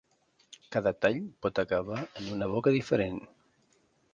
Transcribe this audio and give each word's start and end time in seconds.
Cada 0.75 0.93
tall 1.03 1.19
pot 1.45 1.61
acabar 1.65 1.99
en 2.23 2.33
una 2.37 2.51
boca 2.55 2.77
diferent. 2.79 3.21